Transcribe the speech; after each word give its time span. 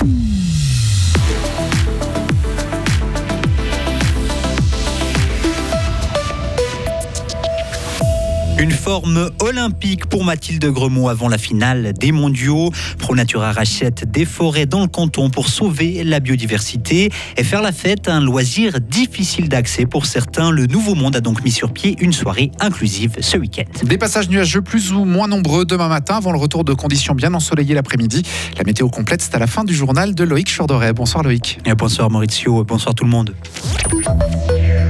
Mm. 0.00 0.37
Une 8.58 8.72
forme 8.72 9.30
olympique 9.40 10.06
pour 10.06 10.24
Mathilde 10.24 10.66
Gremont 10.66 11.06
avant 11.06 11.28
la 11.28 11.38
finale 11.38 11.92
des 11.92 12.10
mondiaux. 12.10 12.72
ProNatura 12.98 13.52
rachète 13.52 14.10
des 14.10 14.24
forêts 14.24 14.66
dans 14.66 14.80
le 14.80 14.88
canton 14.88 15.30
pour 15.30 15.48
sauver 15.48 16.02
la 16.02 16.18
biodiversité 16.18 17.12
et 17.36 17.44
faire 17.44 17.62
la 17.62 17.70
fête, 17.70 18.08
un 18.08 18.20
loisir 18.20 18.80
difficile 18.80 19.48
d'accès 19.48 19.86
pour 19.86 20.06
certains. 20.06 20.50
Le 20.50 20.66
Nouveau 20.66 20.96
Monde 20.96 21.14
a 21.14 21.20
donc 21.20 21.44
mis 21.44 21.52
sur 21.52 21.72
pied 21.72 21.96
une 22.00 22.12
soirée 22.12 22.50
inclusive 22.58 23.14
ce 23.20 23.36
week-end. 23.36 23.62
Des 23.84 23.96
passages 23.96 24.28
nuageux 24.28 24.62
plus 24.62 24.92
ou 24.92 25.04
moins 25.04 25.28
nombreux 25.28 25.64
demain 25.64 25.88
matin 25.88 26.16
avant 26.16 26.32
le 26.32 26.38
retour 26.38 26.64
de 26.64 26.72
conditions 26.72 27.14
bien 27.14 27.34
ensoleillées 27.34 27.74
l'après-midi. 27.74 28.22
La 28.56 28.64
météo 28.64 28.88
complète, 28.88 29.22
c'est 29.22 29.36
à 29.36 29.38
la 29.38 29.46
fin 29.46 29.62
du 29.62 29.74
journal 29.74 30.16
de 30.16 30.24
Loïc 30.24 30.52
Chordoret. 30.56 30.92
Bonsoir 30.92 31.22
Loïc. 31.22 31.60
Et 31.64 31.74
bonsoir 31.74 32.10
Maurizio, 32.10 32.64
bonsoir 32.64 32.92
tout 32.96 33.04
le 33.04 33.10
monde. 33.10 33.34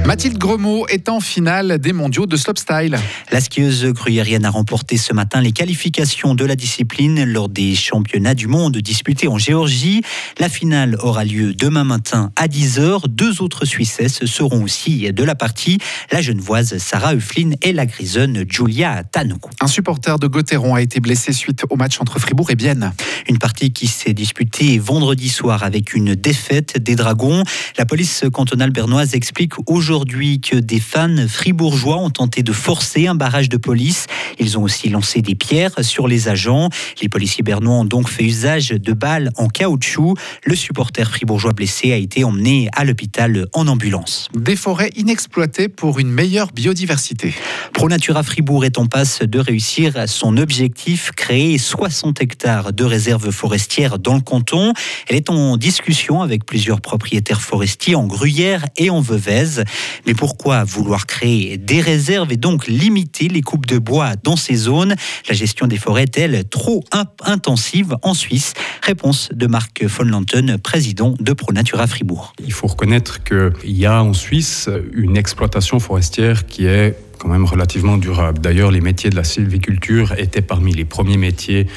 Mathilde 0.09 0.39
Gremaud 0.39 0.87
est 0.87 1.07
en 1.07 1.19
finale 1.19 1.77
des 1.77 1.93
mondiaux 1.93 2.25
de 2.25 2.35
slopestyle. 2.35 2.97
La 3.31 3.39
skieuse 3.39 3.85
gruyérienne 3.85 4.43
a 4.43 4.49
remporté 4.49 4.97
ce 4.97 5.13
matin 5.13 5.39
les 5.39 5.51
qualifications 5.51 6.33
de 6.33 6.45
la 6.45 6.55
discipline 6.55 7.23
lors 7.25 7.47
des 7.47 7.75
championnats 7.75 8.33
du 8.33 8.47
monde 8.47 8.75
disputés 8.77 9.27
en 9.27 9.37
Géorgie. 9.37 10.01
La 10.39 10.49
finale 10.49 10.97
aura 11.03 11.25
lieu 11.25 11.53
demain 11.53 11.83
matin 11.83 12.31
à 12.37 12.47
10h. 12.47 13.07
Deux 13.07 13.43
autres 13.43 13.65
Suissesses 13.65 14.25
seront 14.25 14.63
aussi 14.63 15.13
de 15.13 15.23
la 15.23 15.35
partie, 15.35 15.77
la 16.11 16.23
genevoise 16.23 16.79
Sarah 16.79 17.13
Hufflin 17.13 17.51
et 17.61 17.71
la 17.71 17.85
grisonne 17.85 18.45
Julia 18.49 19.03
Tanou. 19.03 19.37
Un 19.61 19.67
supporter 19.67 20.17
de 20.17 20.25
Gauthieron 20.25 20.73
a 20.73 20.81
été 20.81 21.01
blessé 21.01 21.33
suite 21.33 21.65
au 21.69 21.75
match 21.75 22.01
entre 22.01 22.17
Fribourg 22.17 22.49
et 22.49 22.55
Bienne. 22.55 22.93
Une 23.27 23.37
partie 23.37 23.71
qui 23.71 23.85
s'est 23.85 24.13
disputée 24.13 24.79
vendredi 24.79 25.29
soir 25.29 25.61
avec 25.61 25.93
une 25.93 26.15
défaite 26.15 26.79
des 26.79 26.95
Dragons. 26.95 27.43
La 27.77 27.85
police 27.85 28.23
cantonale 28.33 28.71
bernoise 28.71 29.13
explique 29.13 29.53
aujourd'hui 29.69 29.98
aujourd'hui 29.99 30.39
que 30.39 30.55
des 30.55 30.79
fans 30.79 31.27
fribourgeois 31.27 31.97
ont 31.97 32.09
tenté 32.09 32.41
de 32.41 32.53
forcer 32.53 33.07
un 33.07 33.15
barrage 33.15 33.49
de 33.49 33.57
police. 33.57 34.07
Ils 34.39 34.57
ont 34.57 34.63
aussi 34.63 34.87
lancé 34.87 35.21
des 35.21 35.35
pierres 35.35 35.73
sur 35.81 36.07
les 36.07 36.29
agents. 36.29 36.69
Les 37.01 37.09
policiers 37.09 37.43
bernois 37.43 37.75
ont 37.75 37.85
donc 37.85 38.07
fait 38.07 38.23
usage 38.23 38.69
de 38.69 38.93
balles 38.93 39.31
en 39.35 39.49
caoutchouc. 39.49 40.15
Le 40.45 40.55
supporter 40.55 41.11
fribourgeois 41.11 41.51
blessé 41.51 41.91
a 41.91 41.97
été 41.97 42.23
emmené 42.23 42.69
à 42.77 42.85
l'hôpital 42.85 43.45
en 43.51 43.67
ambulance. 43.67 44.29
Des 44.33 44.55
forêts 44.55 44.91
inexploitées 44.95 45.67
pour 45.67 45.99
une 45.99 46.11
meilleure 46.11 46.53
biodiversité. 46.53 47.33
ProNatura 47.73 48.23
Fribourg 48.23 48.63
est 48.63 48.77
en 48.77 48.85
passe 48.85 49.21
de 49.21 49.39
réussir 49.39 50.07
son 50.07 50.37
objectif, 50.37 51.11
créer 51.11 51.57
60 51.57 52.21
hectares 52.21 52.71
de 52.71 52.85
réserves 52.85 53.31
forestières 53.31 53.99
dans 53.99 54.15
le 54.15 54.21
canton. 54.21 54.71
Elle 55.07 55.17
est 55.17 55.29
en 55.29 55.57
discussion 55.57 56.21
avec 56.21 56.45
plusieurs 56.45 56.79
propriétaires 56.79 57.41
forestiers 57.41 57.95
en 57.95 58.07
Gruyère 58.07 58.65
et 58.77 58.89
en 58.89 59.01
Veuvez. 59.01 59.63
Mais 60.05 60.13
pourquoi 60.13 60.63
vouloir 60.63 61.05
créer 61.05 61.57
des 61.57 61.81
réserves 61.81 62.31
et 62.31 62.37
donc 62.37 62.67
limiter 62.67 63.27
les 63.27 63.41
coupes 63.41 63.65
de 63.65 63.77
bois 63.77 64.15
dans 64.23 64.35
ces 64.35 64.55
zones? 64.55 64.95
La 65.27 65.35
gestion 65.35 65.67
des 65.67 65.77
forêts 65.77 66.03
est-elle 66.03 66.47
trop 66.49 66.83
intensive 67.23 67.95
en 68.01 68.13
Suisse? 68.13 68.53
Réponse 68.81 69.29
de 69.33 69.47
Marc 69.47 69.83
von 69.83 70.03
Lanten, 70.03 70.57
président 70.57 71.15
de 71.19 71.33
ProNatura 71.33 71.87
Fribourg. 71.87 72.33
Il 72.43 72.53
faut 72.53 72.67
reconnaître 72.67 73.23
qu'il 73.23 73.77
y 73.77 73.85
a 73.85 74.03
en 74.03 74.13
Suisse 74.13 74.69
une 74.93 75.17
exploitation 75.17 75.79
forestière 75.79 76.45
qui 76.47 76.65
est 76.65 76.95
quand 77.17 77.27
même 77.29 77.45
relativement 77.45 77.97
durable. 77.97 78.39
D'ailleurs, 78.39 78.71
les 78.71 78.81
métiers 78.81 79.09
de 79.09 79.15
la 79.15 79.23
sylviculture 79.23 80.13
étaient 80.17 80.41
parmi 80.41 80.73
les 80.73 80.85
premiers 80.85 81.17
métiers 81.17 81.67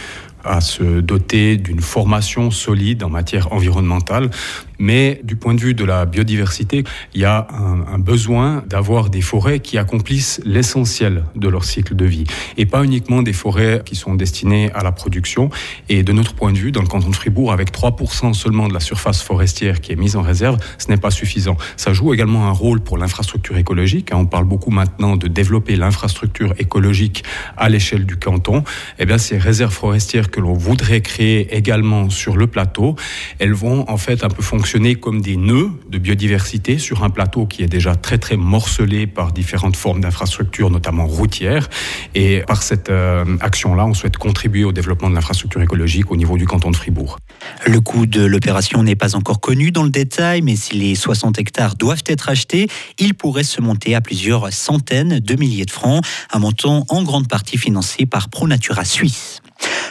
à 0.44 0.60
se 0.60 1.00
doter 1.00 1.56
d'une 1.56 1.80
formation 1.80 2.50
solide 2.50 3.04
en 3.04 3.10
matière 3.10 3.52
environnementale. 3.52 4.30
Mais 4.78 5.20
du 5.24 5.36
point 5.36 5.54
de 5.54 5.60
vue 5.60 5.74
de 5.74 5.84
la 5.84 6.06
biodiversité, 6.06 6.84
il 7.14 7.20
y 7.20 7.24
a 7.24 7.46
un, 7.52 7.98
besoin 7.98 8.64
d'avoir 8.66 9.10
des 9.10 9.20
forêts 9.20 9.60
qui 9.60 9.78
accomplissent 9.78 10.40
l'essentiel 10.44 11.24
de 11.36 11.48
leur 11.48 11.64
cycle 11.64 11.94
de 11.94 12.04
vie 12.04 12.24
et 12.56 12.66
pas 12.66 12.82
uniquement 12.82 13.22
des 13.22 13.32
forêts 13.32 13.82
qui 13.84 13.94
sont 13.94 14.14
destinées 14.14 14.72
à 14.72 14.82
la 14.82 14.90
production. 14.90 15.50
Et 15.88 16.02
de 16.02 16.12
notre 16.12 16.34
point 16.34 16.52
de 16.52 16.58
vue, 16.58 16.72
dans 16.72 16.82
le 16.82 16.88
canton 16.88 17.10
de 17.10 17.14
Fribourg, 17.14 17.52
avec 17.52 17.72
3% 17.72 18.34
seulement 18.34 18.66
de 18.66 18.74
la 18.74 18.80
surface 18.80 19.22
forestière 19.22 19.80
qui 19.80 19.92
est 19.92 19.96
mise 19.96 20.16
en 20.16 20.22
réserve, 20.22 20.58
ce 20.78 20.88
n'est 20.88 20.96
pas 20.96 21.10
suffisant. 21.10 21.56
Ça 21.76 21.92
joue 21.92 22.12
également 22.12 22.48
un 22.48 22.52
rôle 22.52 22.80
pour 22.80 22.98
l'infrastructure 22.98 23.56
écologique. 23.56 24.10
On 24.12 24.26
parle 24.26 24.46
beaucoup 24.46 24.70
maintenant 24.70 25.16
de 25.16 25.28
développer 25.28 25.76
l'infrastructure 25.76 26.54
écologique 26.58 27.22
à 27.56 27.68
l'échelle 27.68 28.04
du 28.04 28.16
canton. 28.16 28.64
Eh 28.98 29.06
bien, 29.06 29.18
ces 29.18 29.38
réserves 29.38 29.72
forestières 29.72 30.30
que 30.30 30.40
l'on 30.40 30.54
voudrait 30.54 31.02
créer 31.02 31.54
également 31.54 32.10
sur 32.10 32.36
le 32.36 32.46
plateau, 32.46 32.96
elles 33.38 33.52
vont 33.52 33.88
en 33.88 33.96
fait 33.96 34.24
un 34.24 34.28
peu 34.28 34.42
fonctionner 34.42 34.71
comme 35.00 35.20
des 35.20 35.36
nœuds 35.36 35.70
de 35.90 35.98
biodiversité 35.98 36.78
sur 36.78 37.04
un 37.04 37.10
plateau 37.10 37.44
qui 37.44 37.62
est 37.62 37.68
déjà 37.68 37.94
très 37.94 38.16
très 38.16 38.38
morcelé 38.38 39.06
par 39.06 39.32
différentes 39.32 39.76
formes 39.76 40.00
d'infrastructures, 40.00 40.70
notamment 40.70 41.06
routières. 41.06 41.68
Et 42.14 42.40
par 42.46 42.62
cette 42.62 42.88
euh, 42.88 43.36
action-là, 43.40 43.84
on 43.84 43.92
souhaite 43.92 44.16
contribuer 44.16 44.64
au 44.64 44.72
développement 44.72 45.10
de 45.10 45.14
l'infrastructure 45.14 45.60
écologique 45.60 46.10
au 46.10 46.16
niveau 46.16 46.38
du 46.38 46.46
canton 46.46 46.70
de 46.70 46.76
Fribourg. 46.76 47.18
Le 47.66 47.80
coût 47.82 48.06
de 48.06 48.24
l'opération 48.24 48.82
n'est 48.82 48.96
pas 48.96 49.14
encore 49.14 49.40
connu 49.40 49.72
dans 49.72 49.82
le 49.82 49.90
détail, 49.90 50.40
mais 50.40 50.56
si 50.56 50.74
les 50.74 50.94
60 50.94 51.38
hectares 51.38 51.74
doivent 51.74 52.04
être 52.06 52.30
achetés, 52.30 52.66
il 52.98 53.12
pourrait 53.12 53.44
se 53.44 53.60
monter 53.60 53.94
à 53.94 54.00
plusieurs 54.00 54.50
centaines 54.54 55.20
de 55.20 55.34
milliers 55.36 55.66
de 55.66 55.70
francs, 55.70 56.02
un 56.32 56.38
montant 56.38 56.86
en 56.88 57.02
grande 57.02 57.28
partie 57.28 57.58
financé 57.58 58.06
par 58.06 58.30
ProNatura 58.30 58.86
Suisse. 58.86 59.42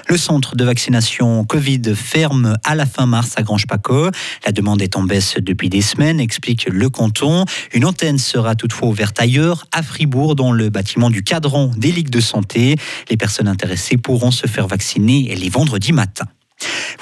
Le 0.08 0.18
centre 0.18 0.56
de 0.56 0.64
vaccination 0.64 1.44
Covid 1.46 1.96
ferme 1.96 2.58
à 2.64 2.76
la 2.76 2.86
fin 2.86 3.06
mars 3.06 3.34
à 3.36 3.44
Grange-Paco. 3.44 4.10
La 4.46 4.52
demande 4.52 4.82
est 4.82 4.96
en 4.96 5.04
baisse 5.04 5.36
depuis 5.38 5.70
des 5.70 5.82
semaines, 5.82 6.20
explique 6.20 6.68
le 6.70 6.90
canton. 6.90 7.46
Une 7.74 7.86
antenne 7.86 8.18
sera 8.18 8.56
toutefois 8.56 8.90
ouverte 8.90 9.20
ailleurs, 9.20 9.66
à 9.72 9.84
Fribourg, 9.84 10.36
dans 10.36 10.52
le 10.52 10.70
bâtiment 10.70 11.10
du 11.10 11.24
cadran 11.24 11.72
des 11.78 11.92
ligues 11.92 12.10
de 12.10 12.20
santé. 12.22 12.76
Les 13.10 13.18
personnes 13.18 13.48
intéressées 13.48 13.98
pourront 13.98 14.32
se 14.32 14.48
faire 14.48 14.68
vacciner 14.68 15.36
les 15.36 15.50
vendredis 15.50 15.94
matins. 15.94 16.28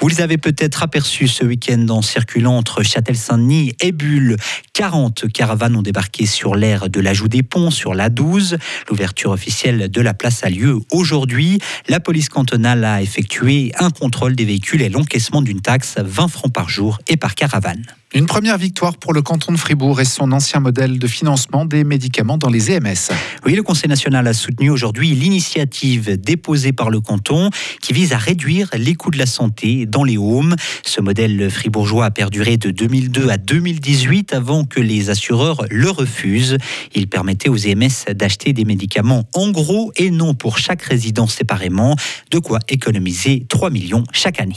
Vous 0.00 0.08
les 0.08 0.20
avez 0.20 0.38
peut-être 0.38 0.82
aperçus 0.82 1.28
ce 1.28 1.44
week-end 1.44 1.86
en 1.90 2.02
circulant 2.02 2.56
entre 2.56 2.82
Châtel-Saint-Denis 2.82 3.74
et 3.80 3.92
Bulle. 3.92 4.36
40 4.72 5.30
caravanes 5.32 5.76
ont 5.76 5.82
débarqué 5.82 6.26
sur 6.26 6.54
l'aire 6.54 6.88
de 6.88 7.00
l'ajout 7.00 7.28
des 7.28 7.42
ponts 7.42 7.70
sur 7.70 7.94
la 7.94 8.08
12. 8.08 8.56
L'ouverture 8.88 9.30
officielle 9.30 9.90
de 9.90 10.00
la 10.00 10.14
place 10.14 10.42
a 10.42 10.48
lieu 10.48 10.78
aujourd'hui. 10.90 11.58
La 11.88 12.00
police 12.00 12.28
cantonale 12.28 12.84
a 12.84 13.02
effectué 13.02 13.72
un 13.78 13.90
contrôle 13.90 14.34
des 14.34 14.44
véhicules 14.44 14.82
et 14.82 14.88
l'encaissement 14.88 15.42
d'une 15.42 15.60
taxe 15.60 15.96
20 15.98 16.28
francs 16.28 16.52
par 16.52 16.68
jour 16.68 16.98
et 17.08 17.16
par 17.16 17.34
caravane. 17.34 17.84
Une 18.12 18.26
première 18.26 18.58
victoire 18.58 18.96
pour 18.96 19.12
le 19.12 19.22
canton 19.22 19.52
de 19.52 19.56
Fribourg 19.56 20.00
et 20.00 20.04
son 20.04 20.32
ancien 20.32 20.58
modèle 20.58 20.98
de 20.98 21.06
financement 21.06 21.64
des 21.64 21.84
médicaments 21.84 22.38
dans 22.38 22.48
les 22.48 22.72
EMS. 22.72 23.12
Oui, 23.46 23.54
le 23.54 23.62
Conseil 23.62 23.88
national 23.88 24.26
a 24.26 24.32
soutenu 24.32 24.68
aujourd'hui 24.68 25.14
l'initiative 25.14 26.20
déposée 26.20 26.72
par 26.72 26.90
le 26.90 27.00
canton 27.00 27.50
qui 27.80 27.92
vise 27.92 28.12
à 28.12 28.18
réduire 28.18 28.68
les 28.76 28.96
coûts 28.96 29.12
de 29.12 29.18
la 29.18 29.26
santé 29.26 29.86
dans 29.86 30.02
les 30.02 30.18
homes. 30.18 30.56
Ce 30.84 31.00
modèle 31.00 31.48
fribourgeois 31.52 32.06
a 32.06 32.10
perduré 32.10 32.56
de 32.56 32.72
2002 32.72 33.28
à 33.28 33.36
2018 33.36 34.34
avant 34.34 34.64
que 34.64 34.80
les 34.80 35.08
assureurs 35.08 35.64
le 35.70 35.88
refusent. 35.88 36.58
Il 36.96 37.06
permettait 37.06 37.48
aux 37.48 37.58
EMS 37.58 38.12
d'acheter 38.12 38.52
des 38.52 38.64
médicaments 38.64 39.22
en 39.34 39.52
gros 39.52 39.92
et 39.94 40.10
non 40.10 40.34
pour 40.34 40.58
chaque 40.58 40.82
résident 40.82 41.28
séparément, 41.28 41.94
de 42.32 42.40
quoi 42.40 42.58
économiser 42.68 43.46
3 43.48 43.70
millions 43.70 44.02
chaque 44.12 44.40
année. 44.40 44.56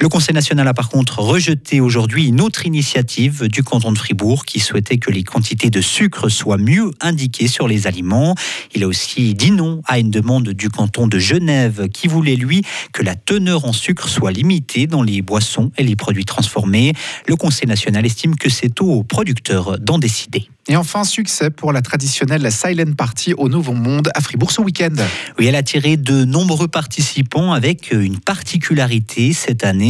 Le 0.00 0.08
Conseil 0.08 0.34
national 0.34 0.66
a 0.66 0.74
par 0.74 0.88
contre 0.88 1.20
rejeté 1.20 1.80
aujourd'hui 1.80 2.26
une 2.26 2.40
autre 2.40 2.66
initiative 2.66 3.48
du 3.48 3.62
canton 3.62 3.92
de 3.92 3.98
Fribourg 3.98 4.44
qui 4.44 4.60
souhaitait 4.60 4.98
que 4.98 5.10
les 5.10 5.22
quantités 5.22 5.70
de 5.70 5.80
sucre 5.80 6.28
soient 6.28 6.58
mieux 6.58 6.90
indiquées 7.00 7.48
sur 7.48 7.68
les 7.68 7.86
aliments. 7.86 8.34
Il 8.74 8.82
a 8.82 8.88
aussi 8.88 9.34
dit 9.34 9.52
non 9.52 9.82
à 9.86 9.98
une 9.98 10.10
demande 10.10 10.50
du 10.50 10.68
canton 10.68 11.06
de 11.06 11.18
Genève 11.18 11.88
qui 11.88 12.08
voulait, 12.08 12.36
lui, 12.36 12.62
que 12.92 13.02
la 13.02 13.14
teneur 13.14 13.64
en 13.64 13.72
sucre 13.72 14.08
soit 14.08 14.32
limitée 14.32 14.86
dans 14.86 15.02
les 15.02 15.22
boissons 15.22 15.70
et 15.78 15.84
les 15.84 15.96
produits 15.96 16.24
transformés. 16.24 16.92
Le 17.28 17.36
Conseil 17.36 17.68
national 17.68 18.04
estime 18.04 18.36
que 18.36 18.50
c'est 18.50 18.80
aux 18.80 19.04
producteurs 19.04 19.78
d'en 19.78 19.98
décider. 19.98 20.48
Et 20.66 20.76
enfin, 20.76 21.04
succès 21.04 21.50
pour 21.50 21.72
la 21.72 21.82
traditionnelle 21.82 22.50
Silent 22.50 22.94
Party 22.96 23.34
au 23.34 23.50
Nouveau 23.50 23.74
Monde 23.74 24.08
à 24.14 24.22
Fribourg 24.22 24.50
ce 24.50 24.62
week-end. 24.62 24.94
Oui, 25.38 25.46
elle 25.46 25.56
a 25.56 25.58
attiré 25.58 25.98
de 25.98 26.24
nombreux 26.24 26.68
participants 26.68 27.52
avec 27.52 27.92
une 27.92 28.18
particularité 28.18 29.34
cette 29.34 29.62
année. 29.62 29.83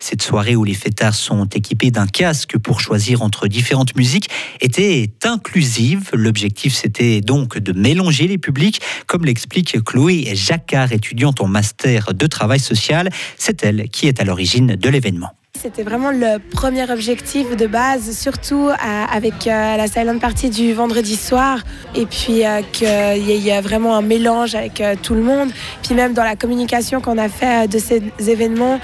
Cette 0.00 0.22
soirée 0.22 0.56
où 0.56 0.64
les 0.64 0.74
fêtards 0.74 1.14
sont 1.14 1.46
équipés 1.46 1.90
d'un 1.90 2.06
casque 2.06 2.58
pour 2.58 2.80
choisir 2.80 3.22
entre 3.22 3.48
différentes 3.48 3.96
musiques 3.96 4.28
était 4.60 5.10
inclusive. 5.24 6.10
L'objectif, 6.12 6.74
c'était 6.74 7.20
donc 7.20 7.58
de 7.58 7.72
mélanger 7.72 8.26
les 8.26 8.38
publics, 8.38 8.80
comme 9.06 9.24
l'explique 9.24 9.82
Chloé 9.84 10.32
Jacquard, 10.34 10.92
étudiante 10.92 11.40
en 11.40 11.46
master 11.46 12.14
de 12.14 12.26
travail 12.26 12.60
social. 12.60 13.10
C'est 13.36 13.64
elle 13.64 13.88
qui 13.88 14.06
est 14.06 14.20
à 14.20 14.24
l'origine 14.24 14.76
de 14.76 14.88
l'événement 14.88 15.37
C'était 15.60 15.82
vraiment 15.82 16.10
le 16.12 16.38
premier 16.38 16.88
objectif 16.88 17.56
de 17.56 17.66
base, 17.66 18.16
surtout 18.16 18.68
avec 19.12 19.46
la 19.46 19.86
silent 19.88 20.18
party 20.18 20.50
du 20.50 20.72
vendredi 20.72 21.16
soir, 21.16 21.64
et 21.96 22.06
puis 22.06 22.42
qu'il 22.72 22.86
y 22.86 23.48
ait 23.48 23.60
vraiment 23.60 23.96
un 23.96 24.02
mélange 24.02 24.54
avec 24.54 24.80
tout 25.02 25.14
le 25.14 25.22
monde. 25.22 25.50
Puis 25.82 25.94
même 25.94 26.12
dans 26.12 26.22
la 26.22 26.36
communication 26.36 27.00
qu'on 27.00 27.18
a 27.18 27.28
fait 27.28 27.66
de 27.66 27.78
ces 27.78 28.02
événements, 28.18 28.78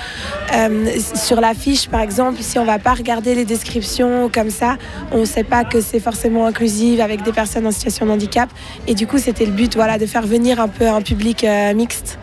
sur 1.14 1.40
l'affiche 1.40 1.88
par 1.88 2.00
exemple, 2.00 2.38
si 2.40 2.58
on 2.58 2.64
va 2.64 2.80
pas 2.80 2.94
regarder 2.94 3.36
les 3.36 3.44
descriptions 3.44 4.28
comme 4.32 4.50
ça, 4.50 4.76
on 5.12 5.20
ne 5.20 5.24
sait 5.26 5.44
pas 5.44 5.64
que 5.64 5.80
c'est 5.80 6.00
forcément 6.00 6.44
inclusive 6.44 7.00
avec 7.00 7.22
des 7.22 7.32
personnes 7.32 7.66
en 7.68 7.72
situation 7.72 8.06
de 8.06 8.10
handicap. 8.10 8.48
Et 8.88 8.94
du 8.94 9.06
coup, 9.06 9.18
c'était 9.18 9.46
le 9.46 9.52
but, 9.52 9.74
voilà, 9.76 9.96
de 9.96 10.06
faire 10.06 10.26
venir 10.26 10.60
un 10.60 10.68
peu 10.68 10.88
un 10.88 11.02
public 11.02 11.46
mixte. 11.74 12.18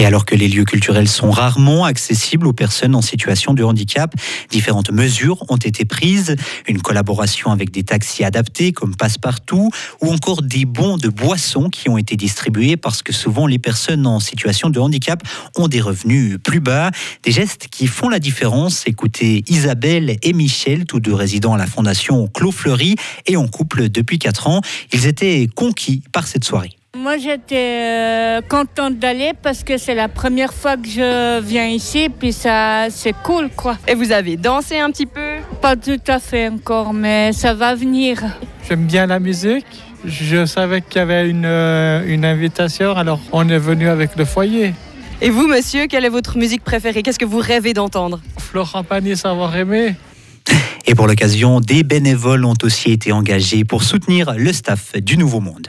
Et 0.00 0.06
alors 0.06 0.24
que 0.24 0.36
les 0.36 0.46
lieux 0.46 0.64
culturels 0.64 1.08
sont 1.08 1.32
rarement 1.32 1.84
accessibles 1.84 2.46
aux 2.46 2.52
personnes 2.52 2.94
en 2.94 3.02
situation 3.02 3.52
de 3.52 3.64
handicap, 3.64 4.14
différentes 4.48 4.92
mesures 4.92 5.44
ont 5.48 5.56
été 5.56 5.84
prises. 5.84 6.36
Une 6.68 6.80
collaboration 6.80 7.50
avec 7.50 7.72
des 7.72 7.82
taxis 7.82 8.22
adaptés 8.22 8.72
comme 8.72 8.94
Passepartout 8.94 9.72
ou 10.00 10.12
encore 10.12 10.42
des 10.42 10.66
bons 10.66 10.98
de 10.98 11.08
boissons 11.08 11.68
qui 11.68 11.88
ont 11.88 11.98
été 11.98 12.14
distribués 12.14 12.76
parce 12.76 13.02
que 13.02 13.12
souvent 13.12 13.48
les 13.48 13.58
personnes 13.58 14.06
en 14.06 14.20
situation 14.20 14.70
de 14.70 14.78
handicap 14.78 15.20
ont 15.56 15.66
des 15.66 15.80
revenus 15.80 16.38
plus 16.44 16.60
bas. 16.60 16.92
Des 17.24 17.32
gestes 17.32 17.66
qui 17.68 17.88
font 17.88 18.08
la 18.08 18.20
différence. 18.20 18.84
Écoutez 18.86 19.42
Isabelle 19.48 20.16
et 20.22 20.32
Michel, 20.32 20.84
tous 20.84 21.00
deux 21.00 21.14
résidents 21.14 21.54
à 21.54 21.58
la 21.58 21.66
Fondation 21.66 22.28
Clos 22.28 22.52
Fleury 22.52 22.94
et 23.26 23.36
en 23.36 23.48
couple 23.48 23.88
depuis 23.88 24.20
4 24.20 24.46
ans. 24.46 24.60
Ils 24.92 25.06
étaient 25.06 25.48
conquis 25.52 26.04
par 26.12 26.28
cette 26.28 26.44
soirée. 26.44 26.77
Moi, 26.96 27.18
j'étais 27.18 27.82
euh, 27.84 28.40
contente 28.40 28.98
d'aller 28.98 29.32
parce 29.42 29.62
que 29.62 29.76
c'est 29.76 29.94
la 29.94 30.08
première 30.08 30.54
fois 30.54 30.78
que 30.78 30.88
je 30.88 31.40
viens 31.40 31.66
ici, 31.66 32.08
puis 32.08 32.32
ça, 32.32 32.86
c'est 32.88 33.12
cool, 33.22 33.50
quoi. 33.54 33.76
Et 33.86 33.94
vous 33.94 34.10
avez 34.10 34.38
dansé 34.38 34.78
un 34.78 34.90
petit 34.90 35.04
peu? 35.04 35.36
Pas 35.60 35.76
tout 35.76 36.00
à 36.06 36.18
fait 36.18 36.48
encore, 36.48 36.94
mais 36.94 37.34
ça 37.34 37.52
va 37.52 37.74
venir. 37.74 38.22
J'aime 38.66 38.86
bien 38.86 39.06
la 39.06 39.20
musique. 39.20 39.66
Je 40.04 40.46
savais 40.46 40.80
qu'il 40.80 40.96
y 40.98 41.02
avait 41.02 41.28
une, 41.28 41.44
euh, 41.44 42.02
une 42.06 42.24
invitation, 42.24 42.96
alors 42.96 43.20
on 43.32 43.46
est 43.50 43.58
venu 43.58 43.88
avec 43.88 44.16
le 44.16 44.24
foyer. 44.24 44.72
Et 45.20 45.28
vous, 45.28 45.46
monsieur, 45.46 45.88
quelle 45.88 46.06
est 46.06 46.10
votre 46.10 46.38
musique 46.38 46.64
préférée? 46.64 47.02
Qu'est-ce 47.02 47.18
que 47.18 47.26
vous 47.26 47.40
rêvez 47.40 47.74
d'entendre? 47.74 48.20
Florent 48.38 48.82
Pagny, 48.82 49.14
savoir 49.14 49.54
aimer. 49.56 49.94
Et 50.86 50.94
pour 50.94 51.06
l'occasion, 51.06 51.60
des 51.60 51.82
bénévoles 51.82 52.46
ont 52.46 52.56
aussi 52.62 52.92
été 52.92 53.12
engagés 53.12 53.64
pour 53.64 53.82
soutenir 53.82 54.32
le 54.38 54.54
staff 54.54 54.94
du 54.94 55.18
Nouveau 55.18 55.40
Monde. 55.40 55.68